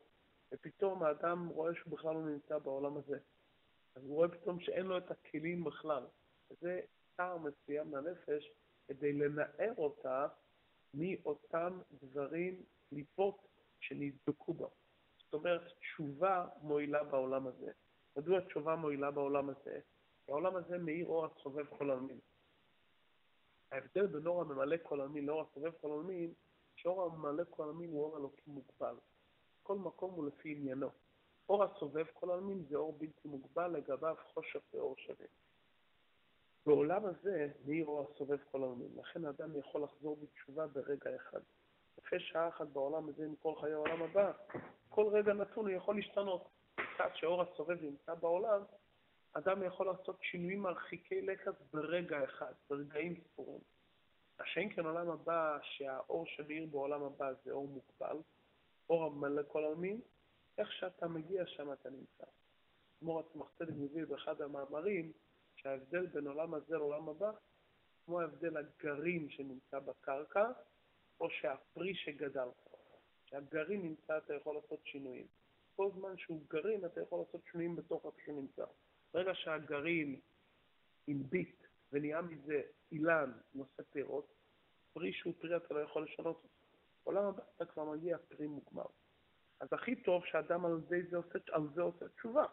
[0.52, 3.18] ופתאום האדם רואה שהוא בכלל לא נמצא בעולם הזה.
[3.94, 6.06] אז הוא רואה פתאום שאין לו את הכלים בכלל.
[6.50, 6.80] וזה
[7.16, 8.50] צער מסוים לנפש
[8.88, 10.26] כדי לנער אותה
[10.94, 13.48] מאותם דברים, קליפות
[13.80, 14.66] שנדבקו בה.
[15.24, 17.72] זאת אומרת, תשובה מועילה בעולם הזה.
[18.16, 19.80] מדוע תשובה מועילה בעולם הזה?
[20.24, 22.18] כי העולם הזה מאיר אור הסובב כל עלמין.
[23.72, 26.34] ההבדל בין אור הממלא כל עלמין לאור הסובב כל עלמין,
[26.86, 28.94] שאור הממלא כל עלמין הוא אור אלוקי מוגבל.
[29.62, 30.88] כל מקום הוא לפי עניינו.
[31.48, 35.26] אור הסובב כל עלמין זה אור בלתי מוגבל, לגביו חושך ואור שווה.
[36.66, 41.40] בעולם הזה מאיר אור הסובב כל עלמין, לכן האדם יכול לחזור בתשובה ברגע אחד.
[41.98, 44.32] יפה שעה אחת בעולם הזה מכל חיי העולם הבא,
[44.88, 46.48] כל רגע נתון הוא יכול להשתנות.
[46.74, 48.62] קצת שאור הסובב נמצא בעולם,
[49.32, 53.75] אדם יכול לעשות שינויים מרחיקי לכת ברגע אחד, ברגעים ספורים.
[54.38, 58.16] השם כן עולם הבא, שהאור שמאיר בעולם הבא זה אור מוגבל,
[58.90, 60.00] אור המלא כל עלמין,
[60.58, 62.24] איך שאתה מגיע שם אתה נמצא.
[62.98, 65.12] כמו עצמך צדק מביא באחד המאמרים,
[65.56, 67.30] שההבדל בין עולם הזה לעולם הבא,
[68.04, 70.44] כמו ההבדל הגרעין שנמצא בקרקע,
[71.20, 72.48] או שהפרי שגדל.
[73.26, 75.26] כשהגרעין נמצא אתה יכול לעשות שינויים.
[75.76, 78.64] כל זמן שהוא גרעין אתה יכול לעשות שינויים בתוך איפה שהוא נמצא.
[79.14, 80.20] ברגע שהגרעין
[81.08, 84.34] הנביט ונהיה מזה אילן נושא פירות,
[84.92, 86.48] פרי שהוא פרי אתה לא יכול לשנות אותו.
[87.04, 88.86] בעולם הבא אתה כבר מגיע פרי מוגמר.
[89.60, 92.44] אז הכי טוב שאדם על זה, זה עושה, על זה עושה תשובה.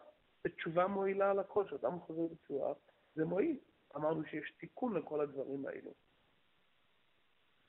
[0.44, 2.72] ותשובה מועילה על הכל, כשאדם חוזר בתשובה,
[3.14, 3.58] זה מועיל.
[3.96, 5.94] אמרנו שיש תיקון לכל הדברים האלו.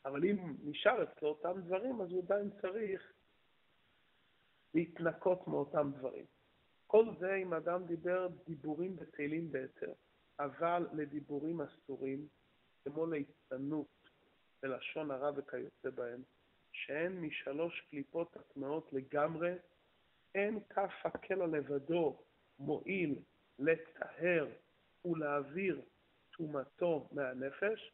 [0.06, 3.13] אבל אם נשאר אצלו אותם דברים, אז הוא עדיין צריך
[4.73, 6.25] להתנקות מאותם דברים.
[6.88, 9.93] כל זה אם אדם דיבר דיבורים בטלים בהיתר,
[10.39, 12.28] אבל לדיבורים אסורים,
[12.84, 14.10] כמו ליצנות
[14.63, 16.21] ולשון הרע וכיוצא בהם,
[16.71, 19.54] שהן משלוש קליפות הטמעות לגמרי,
[20.36, 22.17] אין כף הקלע לבדו
[22.60, 23.19] מועיל
[23.60, 24.48] לטהר
[25.06, 25.82] ולהעביר
[26.38, 27.91] טומאתו מהנפש,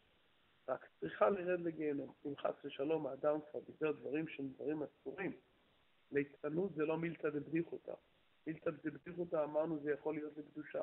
[0.69, 2.13] רק צריכה לרד לגיהנום.
[2.25, 5.31] אם חס ושלום האדם כבר דיבר דברים שהם דברים אסורים,
[6.11, 7.93] ליצנות זה לא מילתא דבדיחותא.
[8.47, 10.81] מילתא דבדיחותא אמרנו זה יכול להיות לקדושה.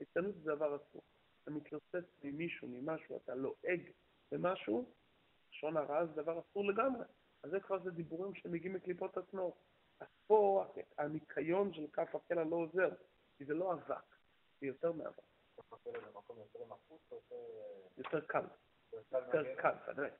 [0.00, 1.02] ליצנות זה דבר אסור.
[1.42, 3.90] אתה מתלוצץ ממישהו, ממשהו, אתה לועג
[4.32, 4.92] במשהו,
[5.50, 7.04] לשון הרע זה דבר אסור לגמרי.
[7.42, 9.56] אז זה כבר זה דיבורים שמגיעים מקליפות עצמו.
[10.00, 10.66] אז פה
[10.98, 12.90] הניקיון של כף הקלע לא עוזר,
[13.36, 14.04] כי זה לא אבק,
[14.60, 15.22] זה יותר מאבק.
[17.98, 18.44] יותר קל.
[18.92, 20.10] יותר קל, ודאי.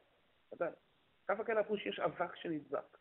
[0.52, 0.70] ודאי.
[1.26, 2.98] כף הקלע פה שיש אבק שנדבק.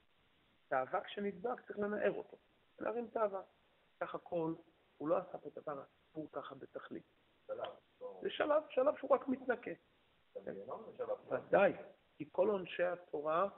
[0.68, 2.38] את האבק שנדבק צריך לנער אותו,
[2.80, 3.46] להרים את האבק.
[4.00, 4.54] ככה הכל,
[4.98, 7.04] הוא לא עשה פה דבר אסור ככה בתכלית.
[8.22, 9.72] זה שלב, שלב שהוא רק מתנקה.
[11.30, 11.74] ודאי,
[12.18, 13.50] כי כל עונשי התורה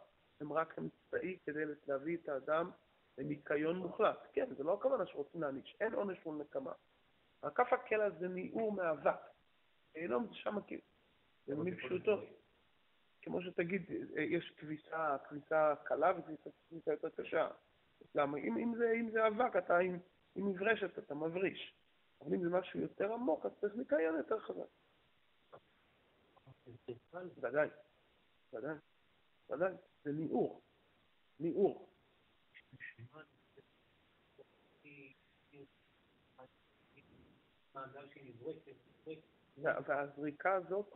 [0.42, 2.72] הם רק אמצעי כדי להביא את האדם
[3.18, 4.28] לניקיון מוחלט.
[4.34, 6.72] כן, זה לא הכוונה שרוצים להעניש, אין עונש מול נקמה.
[7.44, 9.20] הכף הקלע זה ניעור מאבק.
[9.94, 10.00] זה
[10.32, 10.82] שם כאילו.
[11.46, 12.20] זה מילים פשוטות.
[13.22, 13.82] כמו שתגיד,
[14.18, 17.48] יש כביסה, כביסה קלה וכביסה יותר קשה.
[18.16, 18.38] למה?
[18.38, 20.00] אם, אם, זה, אם זה אבק, אתה עם,
[20.36, 21.74] עם מברשת, אתה מבריש.
[22.22, 24.68] אבל אם זה משהו יותר עמוק, אז צריך ניקיון יותר חזק.
[27.38, 27.68] ודאי,
[28.54, 28.76] ודאי,
[29.50, 29.74] ודאי,
[30.04, 30.62] זה ניעור,
[31.40, 31.90] ניעור.
[39.58, 40.94] והזריקה הזאת,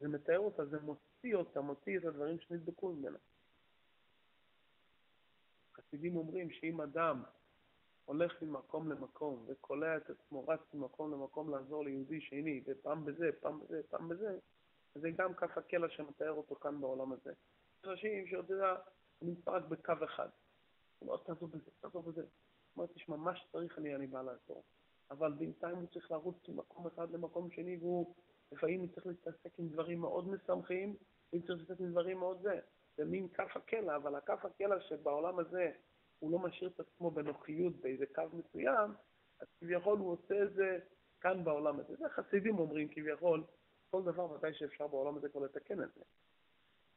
[0.00, 3.18] זה מתאר אותה, זה מוציא אותה, מוציא את הדברים שנדבקו ממנה.
[5.74, 7.22] חסידים אומרים שאם אדם
[8.08, 13.60] הולך ממקום למקום וקולע את עצמו, רץ ממקום למקום לעזור ליהודי שני, ופעם בזה, פעם
[13.60, 14.38] בזה, פעם בזה,
[14.94, 17.32] זה גם כף הקלע שמתאר אותו כאן בעולם הזה.
[17.84, 18.74] אנשים שאתה יודע,
[19.22, 20.28] נמצא רק בקו אחד.
[20.98, 22.20] הוא אומר, תעזור בזה, תעזור בזה.
[22.20, 22.28] הוא
[22.76, 24.62] אומר, תשמע, מה שצריך אני, אני בא לעזור.
[25.10, 28.14] אבל בינתיים הוא צריך לרוץ ממקום אחד למקום שני, והוא
[28.52, 30.96] לפעמים צריך להתעסק עם דברים מאוד משמחים,
[31.32, 32.60] ואם צריך להתעסק עם דברים מאוד זה.
[32.96, 35.72] זה מין כף הקלע, אבל הכף הקלע שבעולם הזה
[36.18, 38.90] הוא לא משאיר את עצמו בנוחיות באיזה קו מסוים,
[39.40, 40.78] אז כביכול הוא עושה את זה
[41.20, 41.96] כאן בעולם הזה.
[41.96, 43.44] זה חסידים אומרים כביכול,
[43.90, 46.02] כל דבר ודאי שאפשר בעולם הזה כבר לתקן את זה.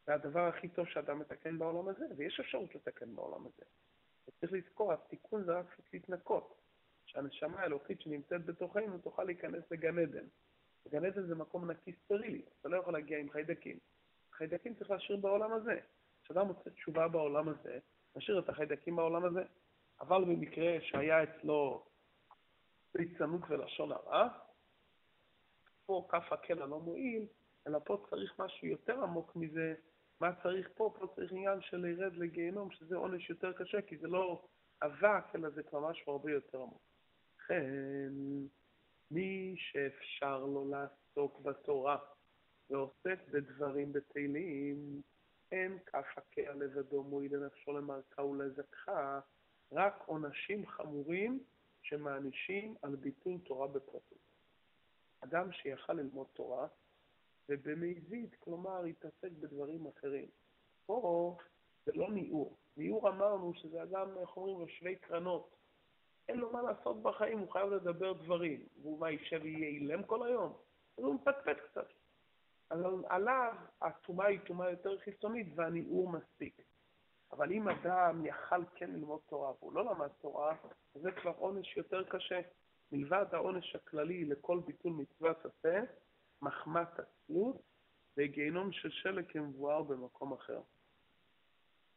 [0.05, 3.65] זה הדבר הכי טוב שאדם מתקן בעולם הזה, ויש אפשרות לתקן בעולם הזה.
[4.27, 6.61] וצריך לזכור, התיקון זה רק להתנקות.
[7.11, 10.25] שהנשמה האלוקית שנמצאת בתוכנו תוכל להיכנס לגן עדן.
[10.89, 13.79] גן עדן זה מקום נקי סטרילי, אתה לא יכול להגיע עם חיידקים.
[14.31, 15.79] חיידקים צריך להשאיר בעולם הזה.
[16.23, 17.79] כשאדם מוצא תשובה בעולם הזה,
[18.15, 19.43] משאיר את החיידקים בעולם הזה.
[20.01, 21.85] אבל במקרה שהיה אצלו
[22.95, 24.27] ליצנות ולשון הרע,
[25.85, 27.25] פה כף הקלע לא מועיל,
[27.67, 29.73] אלא פה צריך משהו יותר עמוק מזה.
[30.19, 30.93] מה צריך פה?
[30.99, 34.45] פה צריך עניין של ירד לגיהנום, שזה עונש יותר קשה, כי זה לא
[34.81, 36.81] אבק, אלא זה כבר משהו הרבה יותר עמוק.
[37.37, 38.13] לכן,
[39.11, 41.97] מי שאפשר לו לעסוק בתורה
[42.69, 45.01] ועוסק בדברים בטלים,
[45.51, 49.19] אין כף הקע לבדו מועיל לנפשו למרכה ולזכחה,
[49.71, 51.43] רק עונשים חמורים
[51.81, 54.17] שמענישים על ביטול תורה בפרטות.
[55.19, 56.67] אדם שיכל ללמוד תורה,
[57.49, 60.27] ובמזיד, כלומר, התעסק בדברים אחרים.
[60.85, 61.37] פה
[61.85, 62.57] זה לא ניעור.
[62.77, 65.55] ניעור אמרנו שזה אדם, איך אומרים, יושבי קרנות.
[66.27, 68.65] אין לו מה לעשות בחיים, הוא חייב לדבר דברים.
[68.81, 70.53] והוא מה, יישב ויהיה אילם כל היום?
[70.97, 71.87] אז הוא מפטפט קצת.
[72.71, 72.79] אז
[73.09, 76.61] עליו הטומאה היא טומאה יותר חיצונית והניעור מספיק.
[77.31, 80.55] אבל אם אדם יכל כן ללמוד תורה והוא לא למד תורה,
[80.93, 82.41] זה כבר עונש יותר קשה.
[82.91, 85.83] מלבד העונש הכללי לכל ביטול מצוות עשה,
[86.41, 87.61] מחמת עצלות
[88.17, 90.61] וגיהנום של שלג כמבואר במקום אחר.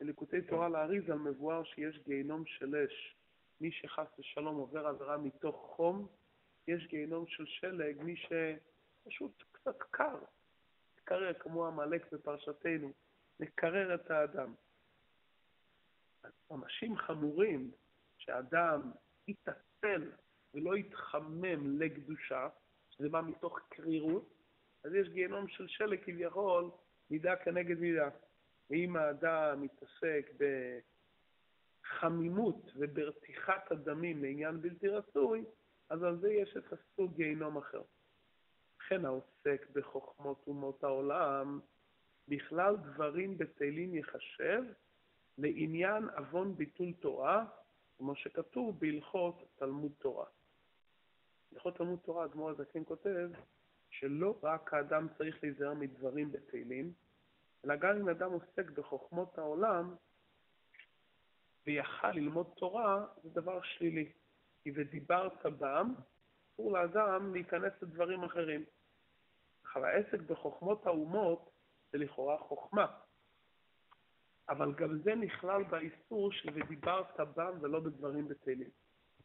[0.00, 3.16] בליקוטי תורה לאריזל מבואר שיש גיהנום של אש.
[3.60, 6.06] מי שחס ושלום עובר עבירה מתוך חום,
[6.68, 10.18] יש גיהנום של שלג, מי שפשוט קצת קר,
[11.04, 12.92] מקרר כמו עמלק בפרשתנו,
[13.40, 14.54] מקרר את האדם.
[16.46, 17.70] עונשים חמורים
[18.18, 18.90] שאדם
[19.28, 20.10] יתעצל
[20.54, 22.48] ולא יתחמם לקדושה,
[22.90, 24.34] שזה בא מתוך קרירות,
[24.84, 26.70] אז יש גיהנום של שלג כביכול,
[27.10, 28.08] מידה כנגד מידה.
[28.70, 30.32] ואם האדם מתעסק
[31.82, 35.44] בחמימות וברתיחת הדמים לעניין בלתי רצוי,
[35.88, 37.82] אז על זה יש את הסוג גיהנום אחר.
[38.84, 41.60] לכן העוסק בחוכמות אומות העולם,
[42.28, 44.62] בכלל דברים בטלים יחשב
[45.38, 47.44] לעניין עוון ביטול תורה,
[47.98, 50.26] כמו שכתוב בהלכות תלמוד תורה.
[51.52, 53.30] בהלכות תלמוד תורה, אדמו"ר הזקן כותב
[53.90, 56.92] שלא רק האדם צריך להיזהר מדברים בטלים,
[57.64, 59.94] אלא גם אם אדם עוסק בחוכמות העולם
[61.66, 64.12] ויכל ללמוד תורה, זה דבר שלילי.
[64.62, 65.94] כי ודיברת בם,
[66.54, 68.64] אסור לאדם להיכנס לדברים אחרים.
[69.74, 71.50] אבל העסק בחוכמות האומות
[71.92, 72.86] זה לכאורה חוכמה.
[74.48, 78.70] אבל גם זה נכלל באיסור של ודיברת בם ולא בדברים בטלים.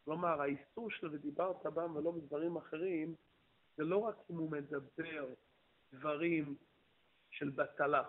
[0.04, 3.14] כלומר, האיסור של ודיברת בם ולא בדברים אחרים,
[3.76, 5.34] זה לא רק אם הוא מדבר
[5.92, 6.56] דברים
[7.30, 8.02] של בטלה,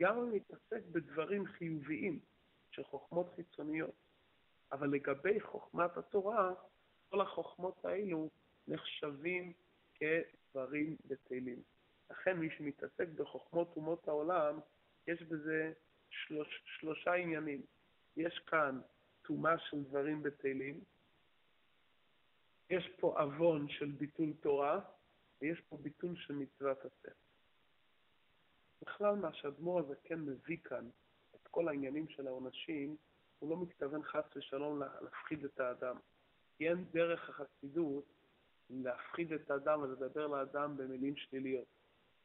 [0.00, 2.20] גם אם מתעסק בדברים חיוביים
[2.70, 3.94] של חוכמות חיצוניות.
[4.72, 6.52] אבל לגבי חוכמת התורה,
[7.10, 8.30] כל החוכמות האלו
[8.68, 9.52] נחשבים
[9.94, 11.62] כדברים בטלים.
[12.10, 14.58] לכן מי שמתעסק בחוכמות אומות העולם,
[15.06, 15.72] יש בזה
[16.10, 17.62] שלוש, שלושה עניינים.
[18.16, 18.80] יש כאן
[19.22, 20.80] טומאה של דברים בטלים,
[22.70, 24.80] יש פה עוון של ביטול תורה,
[25.40, 27.12] ויש פה ביטול של מצוות עשה.
[28.82, 30.88] בכלל מה שהאדמו"ר הזה כן מביא כאן,
[31.34, 32.96] את כל העניינים של העונשים,
[33.38, 35.96] הוא לא מתכוון חס ושלום להפחיד את האדם.
[36.56, 38.04] כי אין דרך החסידות
[38.72, 41.66] להפחיד את האדם ולדבר לאדם במילים שליליות.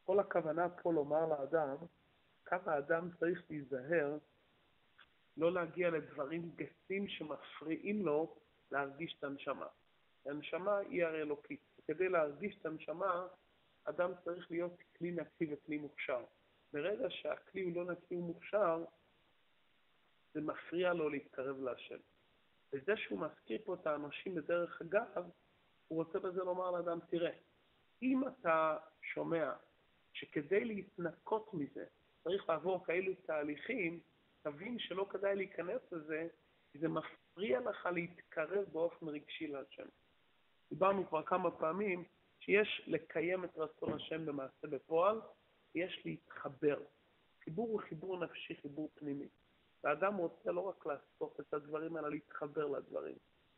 [0.03, 1.75] כל הכוונה פה לומר לאדם,
[2.45, 4.17] כמה האדם צריך להיזהר
[5.37, 8.35] לא להגיע לדברים גסים שמפריעים לו
[8.71, 9.67] להרגיש את הנשמה.
[10.25, 11.59] הנשמה היא הרי אלוקית.
[11.87, 13.27] כדי להרגיש את הנשמה,
[13.83, 16.23] אדם צריך להיות כלי נקי וכלי מוכשר.
[16.73, 18.85] ברגע שהכלי הוא לא נקי ומוכשר,
[20.33, 21.97] זה מפריע לו להתקרב להשם.
[22.73, 25.29] וזה שהוא מזכיר פה את האנשים בדרך אגב,
[25.87, 27.31] הוא רוצה בזה לומר לאדם, תראה,
[28.01, 29.53] אם אתה שומע
[30.13, 31.85] שכדי להתנקות מזה
[32.23, 33.99] צריך לעבור כאלו תהליכים,
[34.41, 36.27] תבין שלא כדאי להיכנס לזה,
[36.71, 39.87] כי זה מפריע לך להתקרב באופן רגשי להשם.
[40.69, 42.03] דיברנו כבר כמה פעמים
[42.39, 45.21] שיש לקיים את רצון השם במעשה בפועל,
[45.75, 46.79] ויש להתחבר.
[47.43, 49.27] חיבור הוא חיבור נפשי, חיבור פנימי.
[49.83, 53.15] האדם רוצה לא רק לאסוף את הדברים, אלא להתחבר לדברים.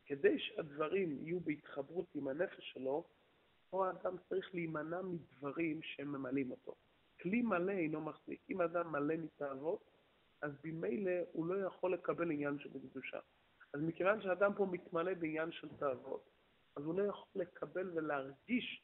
[0.10, 3.04] כדי שהדברים יהיו בהתחברות עם הנפש שלו,
[3.70, 6.76] פה האדם צריך להימנע מדברים שהם ממלאים אותו.
[7.22, 8.40] כלי מלא אינו מחזיק.
[8.50, 9.84] אם אדם מלא מתאוות,
[10.42, 13.20] אז ממילא הוא לא יכול לקבל עניין של קדושה.
[13.74, 16.30] אז מכיוון שאדם פה מתמלא בעניין של תאוות,
[16.76, 18.84] אז הוא לא יכול לקבל ולהרגיש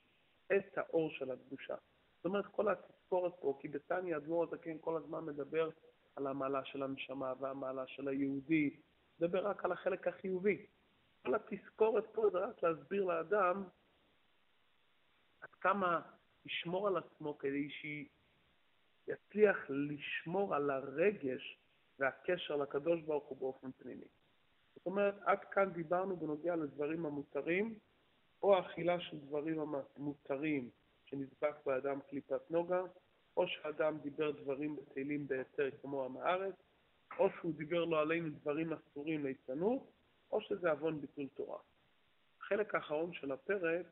[0.58, 1.76] את האור של הקדושה.
[2.16, 5.70] זאת אומרת, כל התזכורת פה, כי בתניא אדמו"ר הזקן כל הזמן מדבר
[6.16, 8.80] על המעלה של הנשמה והמעלה של היהודי,
[9.20, 10.66] מדבר רק על החלק החיובי.
[11.26, 13.64] כל התזכורת פה זה רק להסביר לאדם
[15.42, 16.02] עד כמה
[16.46, 17.68] לשמור על עצמו כדי
[19.08, 21.58] שיצליח לשמור על הרגש
[22.00, 24.06] והקשר לקדוש ברוך הוא באופן פנימי.
[24.76, 27.80] זאת אומרת, עד כאן דיברנו בנוגע לדברים המותרים,
[28.44, 30.70] או אכילה של דברים המותרים
[31.06, 32.82] שנדבק באדם קליפת נוגה,
[33.38, 36.56] או שאדם דיבר דברים בטלים בהיתר כמו עם הארץ,
[37.20, 39.95] או שהוא דיבר לו עלינו דברים אסורים ליצנות,
[40.32, 41.60] או שזה עוון ביטול תורה.
[42.42, 43.86] החלק האחרון של הפרק,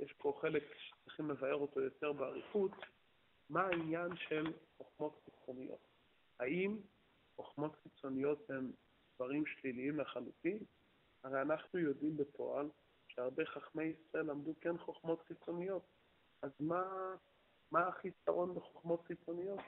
[0.00, 2.72] יש פה חלק שצריכים לבאר אותו יותר באריכות,
[3.50, 5.80] מה העניין של חוכמות חיצוניות.
[6.38, 6.78] האם
[7.36, 8.72] חוכמות חיצוניות הן
[9.16, 10.58] דברים שליליים לחלוטין?
[11.22, 12.70] הרי אנחנו יודעים בפועל
[13.08, 15.82] שהרבה חכמי ישראל למדו כן חוכמות חיצוניות.
[16.42, 17.14] אז מה,
[17.70, 19.60] מה החיסרון בחוכמות חיצוניות?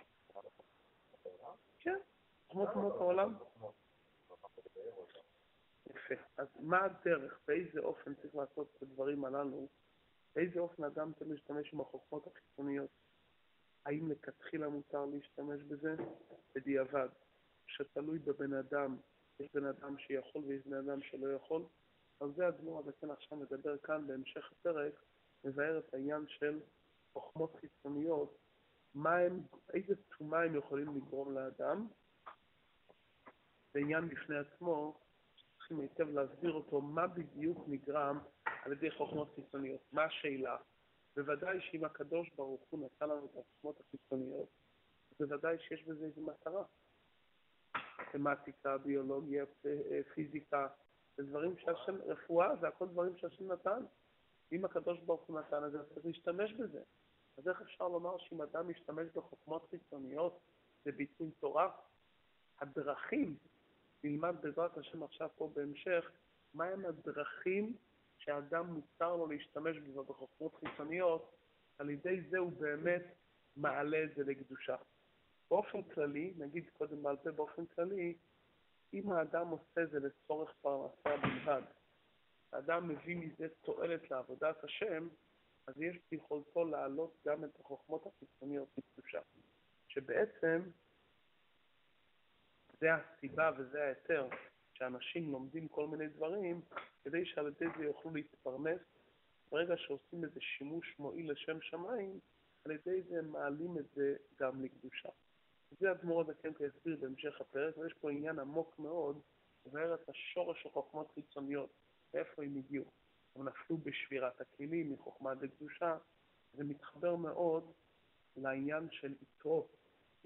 [1.78, 1.98] כן,
[2.46, 3.34] חוכמות אומות העולם.
[5.90, 6.14] יפה.
[6.36, 7.40] אז מה הדרך?
[7.48, 9.68] באיזה אופן צריך לעשות את הדברים הללו?
[10.34, 12.90] באיזה אופן אדם צריך להשתמש עם החוכמות החיצוניות?
[13.84, 15.94] האם לכתחילה מותר להשתמש בזה?
[16.54, 17.08] בדיעבד.
[17.66, 18.96] שתלוי בבן אדם,
[19.40, 21.62] יש בן אדם שיכול ויש בן אדם שלא יכול.
[22.20, 24.92] על זה הדמור הזקן עכשיו מדבר כאן בהמשך הפרק,
[25.44, 26.60] מבאר את העניין של
[27.12, 28.38] חוכמות חיצוניות,
[28.94, 29.42] מה הם,
[29.74, 31.86] איזה טומאה הם יכולים לגרום לאדם.
[33.72, 35.00] זה עניין בפני עצמו,
[35.68, 38.18] צריכים היטב להסביר אותו, מה בדיוק נגרם
[38.64, 39.80] על ידי חוכמות חיצוניות.
[39.92, 40.56] מה השאלה?
[41.16, 44.48] בוודאי שאם הקדוש ברוך הוא נתן לנו את החוכמות החיצוניות,
[45.20, 46.64] בוודאי שיש בזה איזו מטרה.
[48.00, 49.44] מתמטיקה, ביולוגיה,
[50.14, 50.68] פיזיקה,
[51.16, 53.82] זה דברים שהשם, רפואה זה הכל דברים שהשם נתן.
[54.52, 56.82] אם הקדוש ברוך הוא נתן את זה, צריך להשתמש בזה.
[57.38, 60.40] אז איך אפשר לומר שאם אדם משתמש בחוכמות חיצוניות
[60.84, 61.70] זה ביטוי תורה?
[62.60, 63.36] הדרכים,
[64.04, 66.10] נלמד בעזרת השם עכשיו פה בהמשך,
[66.54, 67.76] מהם הדרכים
[68.18, 71.34] שאדם מותר לו להשתמש בזה בחוכמות חיצוניות,
[71.78, 73.02] על ידי זה הוא באמת
[73.56, 74.76] מעלה את זה לקדושה.
[75.50, 78.14] באופן כללי, נגיד קודם בעל פה באופן כללי,
[78.94, 81.62] אם האדם עושה זה לצורך פרנסה בלבד,
[82.52, 85.08] האדם מביא מזה תועלת לעבודת השם,
[85.66, 89.20] אז יש ביכולתו להעלות גם את החוכמות החיצוניות בקדושה.
[89.88, 90.62] שבעצם
[92.80, 94.28] זה הסיבה וזה ההיתר
[94.74, 96.60] שאנשים לומדים כל מיני דברים
[97.04, 98.80] כדי שעל ידי זה יוכלו להתפרנס.
[99.50, 102.18] ברגע שעושים איזה שימוש מועיל לשם שמיים,
[102.64, 105.08] על ידי זה הם מעלים את זה גם לקדושה.
[105.80, 109.20] זה הדמור הזה כן יסביר בהמשך הפרק, ויש פה עניין עמוק מאוד,
[109.66, 111.70] מבאר את השורש של חוכמות חיצוניות,
[112.14, 112.84] מאיפה הם הגיעו.
[113.36, 115.98] הם נפלו בשבירת הכלים מחוכמה לקדושה,
[116.54, 117.72] זה מתחבר מאוד
[118.36, 119.14] לעניין של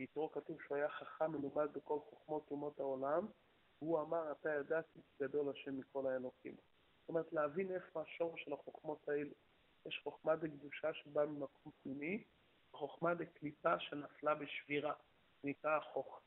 [0.02, 0.32] יתרו.
[0.32, 3.26] כתוב שהוא היה חכם מלומד בכל חוכמות אומות העולם,
[3.82, 6.56] והוא אמר, אתה ידעתי גדול השם מכל האלוקים.
[7.00, 9.30] זאת אומרת, להבין איפה השורש של החוכמות האלה.
[9.86, 12.24] יש חוכמה דקדושה שבאה ממקום פנימי,
[12.74, 14.92] וחוכמה דקליפה שנפלה בשבירה.
[15.44, 15.78] נקרא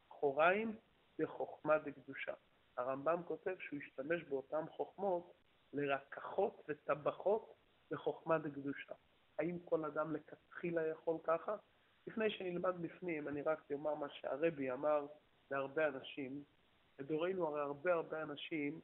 [0.10, 0.76] חוריים
[1.20, 2.34] בחוכמה דקדושה.
[2.78, 5.34] הרמב"ם כותב שהוא השתמש באותן חוכמות
[5.74, 7.54] לרקחות וטבחות
[7.92, 8.94] בחוכמה דקדושה.
[9.40, 11.56] האם כל אדם לכתחילה יכול ככה?
[12.08, 15.06] לפני שנלמד בפנים, אני רק אומר מה שהרבי אמר
[15.52, 16.44] להרבה אנשים.
[17.00, 18.82] בדורנו הרי הרבה הרבה אנשים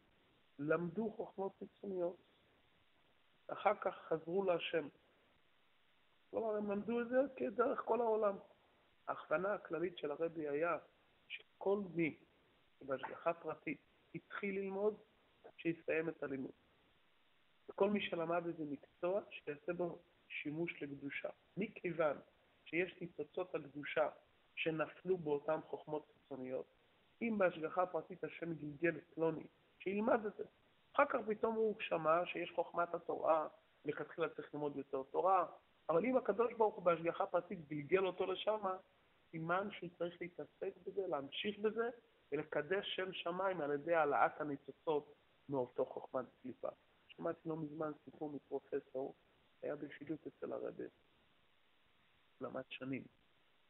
[0.59, 2.17] למדו חוכמות חיצוניות,
[3.47, 4.87] אחר כך חזרו להשם.
[6.29, 8.37] כלומר, הם למדו את זה כדרך כל העולם.
[9.07, 10.77] ההכוונה הכללית של הרבי היה
[11.27, 12.17] שכל מי
[12.79, 13.81] שבהשגחה פרטית
[14.15, 14.97] התחיל ללמוד,
[15.57, 16.51] שיסיים את הלימוד.
[17.69, 21.29] וכל מי שלמד איזה מקצוע, שיעשה בו שימוש לקדושה.
[21.57, 22.17] מכיוון
[22.71, 24.09] שיש ניצוצות הקדושה
[24.55, 26.65] שנפלו באותן חוכמות חיצוניות,
[27.21, 29.47] אם בהשגחה פרטית השם גלגל פלוני,
[29.79, 30.43] שילמד את זה.
[30.95, 33.47] אחר כך פתאום הוא שמע שיש חוכמת התורה,
[33.85, 35.45] לכתחילה צריך ללמוד יותר תורה,
[35.89, 38.59] אבל אם הקדוש ברוך הוא בהשגחה פרטית גלגל אותו לשם,
[39.31, 41.89] סימן שהוא צריך להתעסק בזה, להמשיך בזה,
[42.31, 45.13] ולקדש שם שמיים על ידי העלאת הניצוצות
[45.49, 46.69] מאותו חוכמת קליפה.
[47.07, 49.15] שמעתי לא מזמן סיפור מפרופסור,
[49.61, 50.83] היה בשילוט אצל הרבי,
[52.41, 53.03] למד שנים.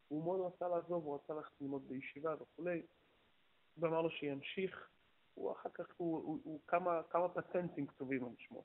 [0.07, 2.82] הוא מאוד רצה לעזוב, הוא רצה ללכת ללמוד בישיבה וכולי,
[3.76, 4.89] הוא אמר לו שימשיך,
[5.34, 8.63] הוא אחר כך, הוא, הוא, הוא כמה, כמה פטנטים כתובים על שמו.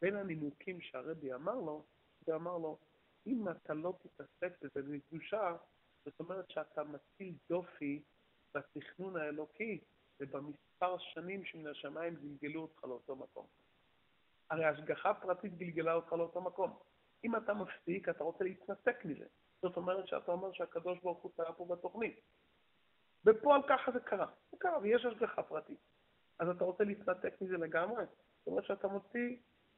[0.00, 1.84] בין הנימוקים שהרבי אמר לו,
[2.24, 2.78] הוא אמר לו,
[3.26, 5.56] אם אתה לא תתעסק בזה בקדושה,
[6.04, 8.02] זאת אומרת שאתה מטיל דופי
[8.54, 9.80] בתכנון האלוקי
[10.20, 13.46] ובמספר שנים שמן השמיים גלגלו אותך לאותו מקום.
[14.50, 16.78] הרי השגחה פרטית גלגלה אותך לאותו מקום.
[17.24, 19.26] אם אתה מפסיק, אתה רוצה להתנתק מזה.
[19.62, 22.20] זאת אומרת שאתה אומר שהקדוש ברוך הוא טעה פה בתוכנית.
[23.24, 24.26] בפועל ככה זה קרה.
[24.50, 25.78] זה קרה, ויש השגחה פרטית.
[26.38, 28.04] אז אתה רוצה להתנתק מזה לגמרי?
[28.38, 29.36] זאת אומרת שאתה מוציא.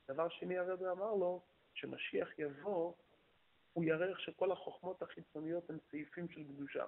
[0.08, 1.42] דבר שני, הרבי אמר לו,
[1.74, 2.92] כשמשיח יבוא,
[3.72, 6.84] הוא יראה איך שכל החוכמות החיצוניות הן סעיפים של קדושה.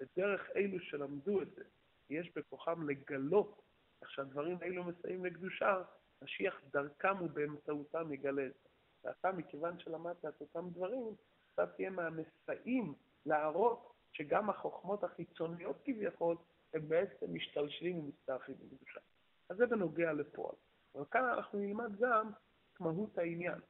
[0.00, 1.64] ודרך אלו שלמדו את זה,
[2.10, 3.62] יש בכוחם לגלות
[4.02, 5.82] איך שהדברים האלו מסייעים לקדושה,
[6.22, 8.67] משיח דרכם ובאמצעותם יגלה את זה.
[9.04, 11.14] ואתה, מכיוון שלמדת את אותם דברים,
[11.54, 12.94] אתה תהיה מהמסייעים
[13.26, 16.36] להראות שגם החוכמות החיצוניות כביכול,
[16.74, 19.00] הם בעצם משתלשלים ומסתעפים בקדושה.
[19.48, 20.54] אז זה בנוגע לפועל.
[20.94, 22.30] אבל כאן אנחנו נלמד גם
[22.72, 23.60] את מהות העניין.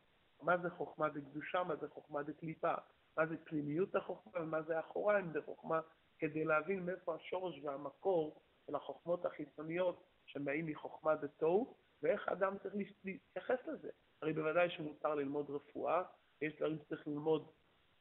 [0.43, 2.75] מה זה חוכמה בקדושה, מה זה חוכמה בקליפה,
[3.17, 5.81] מה זה פנימיות החוכמה ומה זה אחוריים בחוכמה,
[6.19, 12.75] כדי להבין מאיפה השורש והמקור של החוכמות החיצוניות שבאים מחוכמה דתוהו, ואיך האדם צריך
[13.05, 13.91] להתייחס לזה.
[14.23, 16.03] הרי בוודאי שמותר ללמוד רפואה,
[16.43, 17.51] יש דברים שצריך ללמוד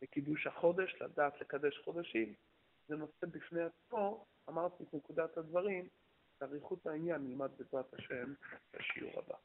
[0.02, 2.34] בקידוש החודש, לדעת לקדש חודשים,
[2.88, 5.88] זה נושא בפני עצמו, אמרתי את נקודת הדברים,
[6.42, 8.34] באריכות העניין נלמד בעזרת השם
[8.74, 9.36] בשיעור הבא.